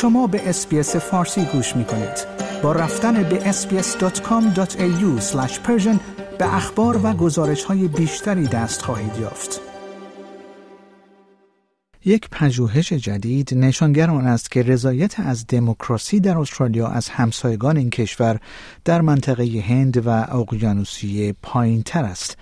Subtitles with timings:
[0.00, 2.26] شما به اسپیس فارسی گوش می کنید.
[2.62, 5.22] با رفتن به sbs.com.au
[6.38, 9.60] به اخبار و گزارش های بیشتری دست خواهید یافت.
[12.04, 17.90] یک پژوهش جدید نشانگر آن است که رضایت از دموکراسی در استرالیا از همسایگان این
[17.90, 18.40] کشور
[18.84, 22.36] در منطقه هند و اقیانوسیه پایین تر است.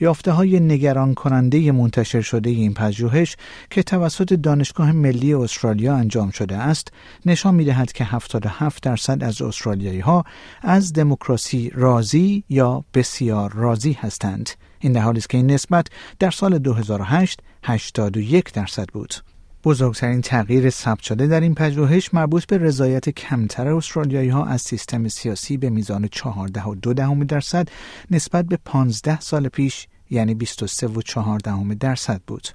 [0.00, 3.36] یافته های نگران کننده منتشر شده این پژوهش
[3.70, 6.88] که توسط دانشگاه ملی استرالیا انجام شده است
[7.26, 10.24] نشان می دهد که 77 درصد از استرالیایی ها
[10.62, 14.50] از دموکراسی راضی یا بسیار راضی هستند.
[14.80, 15.86] این در حالی است که این نسبت
[16.18, 19.14] در سال 2008 81 درصد بود.
[19.64, 25.08] بزرگترین تغییر ثبت شده در این پژوهش مربوط به رضایت کمتر استرالیایی ها از سیستم
[25.08, 27.68] سیاسی به میزان 14.2 درصد
[28.10, 32.48] نسبت به 15 سال پیش یعنی 23.4 درصد بود.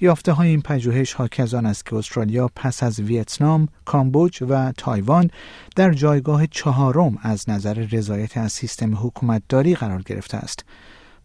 [0.00, 4.72] یافته های این پژوهش حاکی از آن است که استرالیا پس از ویتنام، کامبوج و
[4.72, 5.30] تایوان
[5.76, 10.64] در جایگاه چهارم از نظر رضایت از سیستم حکومتداری قرار گرفته است.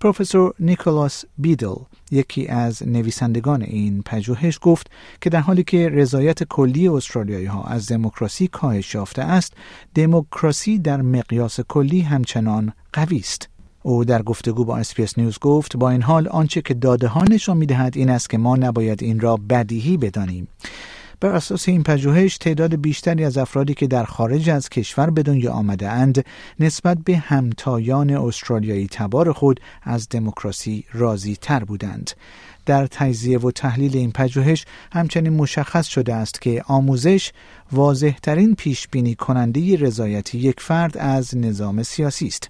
[0.01, 1.75] پروفسور نیکولاس بیدل
[2.11, 7.87] یکی از نویسندگان این پژوهش گفت که در حالی که رضایت کلی استرالیایی ها از
[7.87, 9.53] دموکراسی کاهش یافته است
[9.95, 13.49] دموکراسی در مقیاس کلی همچنان قوی است.
[13.83, 17.57] او در گفتگو با SBS News گفت با این حال آنچه که داده ها نشان
[17.57, 20.47] می‌دهد این است که ما نباید این را بدیهی بدانیم.
[21.21, 25.51] بر اساس این پژوهش تعداد بیشتری از افرادی که در خارج از کشور به دنیا
[25.51, 26.25] آمده اند
[26.59, 32.11] نسبت به همتایان استرالیایی تبار خود از دموکراسی راضی تر بودند.
[32.65, 37.31] در تجزیه و تحلیل این پژوهش همچنین مشخص شده است که آموزش
[37.71, 42.49] واضحترین پیش بینی کننده رضایت یک فرد از نظام سیاسی است.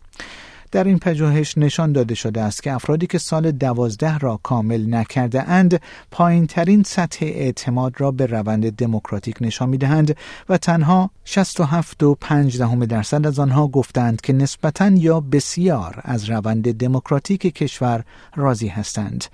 [0.72, 5.50] در این پژوهش نشان داده شده است که افرادی که سال دوازده را کامل نکرده
[5.50, 10.18] اند پایین ترین سطح اعتماد را به روند دموکراتیک نشان می دهند
[10.50, 16.30] و تنها 67 و 5 دهم درصد از آنها گفتند که نسبتا یا بسیار از
[16.30, 18.04] روند دموکراتیک کشور
[18.36, 19.26] راضی هستند.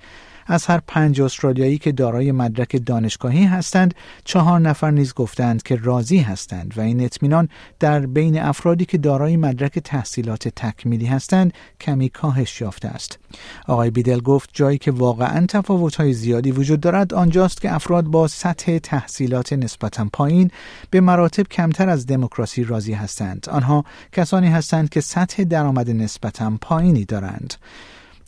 [0.48, 3.94] از هر پنج استرالیایی که دارای مدرک دانشگاهی هستند
[4.24, 7.48] چهار نفر نیز گفتند که راضی هستند و این اطمینان
[7.80, 13.18] در بین افرادی که دارای مدرک تحصیلات تکمیلی هستند کمی کاهش یافته است.
[13.66, 18.78] آقای بیدل گفت جایی که واقعا تفاوت‌های زیادی وجود دارد آنجاست که افراد با سطح
[18.78, 20.50] تحصیلات نسبتا پایین
[20.90, 23.46] به مراتب کمتر از دموکراسی راضی هستند.
[23.50, 27.54] آنها کسانی هستند که سطح درآمد نسبتا پایینی دارند.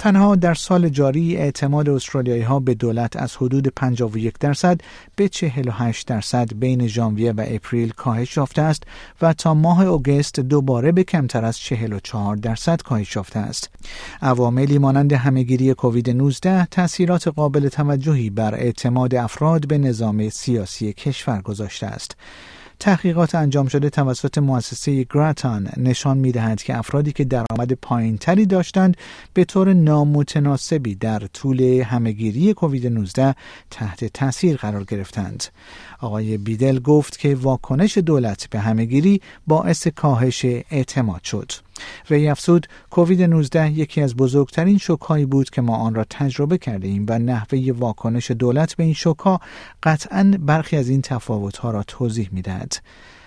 [0.00, 4.80] تنها در سال جاری اعتماد استرالیایی ها به دولت از حدود 51 درصد
[5.16, 8.82] به 48 درصد بین ژانویه و اپریل کاهش یافته است
[9.22, 13.70] و تا ماه اوگست دوباره به کمتر از 44 درصد کاهش یافته است.
[14.22, 21.42] عواملی مانند همهگیری کووید 19 تاثیرات قابل توجهی بر اعتماد افراد به نظام سیاسی کشور
[21.42, 22.16] گذاشته است.
[22.80, 28.96] تحقیقات انجام شده توسط مؤسسه گراتان نشان می دهد که افرادی که درآمد پایینتری داشتند
[29.34, 33.34] به طور نامتناسبی در طول همهگیری کووید 19
[33.70, 35.44] تحت تاثیر قرار گرفتند.
[36.00, 41.52] آقای بیدل گفت که واکنش دولت به همهگیری باعث کاهش اعتماد شد.
[42.10, 46.88] وی افزود کووید 19 یکی از بزرگترین شوکهایی بود که ما آن را تجربه کرده
[46.88, 49.40] ایم و نحوه واکنش دولت به این شوکها
[49.82, 52.76] قطعا برخی از این تفاوتها را توضیح می‌دهد.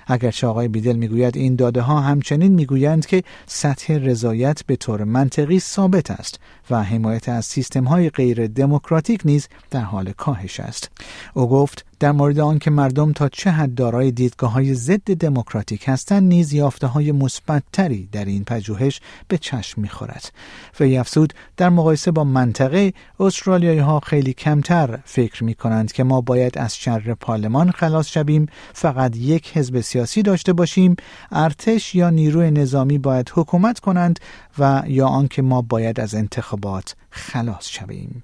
[0.08, 5.60] اگرچه آقای بیدل می‌گوید این داده ها همچنین می‌گویند که سطح رضایت به طور منطقی
[5.60, 6.40] ثابت است
[6.70, 10.92] و حمایت از سیستم های غیر دموکراتیک نیز در حال کاهش است.
[11.34, 16.24] او گفت در مورد آنکه مردم تا چه حد دارای دیدگاه های ضد دموکراتیک هستند
[16.24, 20.32] نیز یافته های مثبتتری در این پژوهش به چشم می‌خورد.
[20.80, 26.22] و افزود در مقایسه با منطقه استرالیایی ها خیلی کمتر فکر می کنند که ما
[26.22, 30.96] باید از شر پارلمان خلاص شویم فقط یک حزب سیاسی داشته باشیم
[31.32, 34.20] ارتش یا نیروی نظامی باید حکومت کنند
[34.60, 38.24] و یا آنکه ما باید از انتخابات خلاص شویم.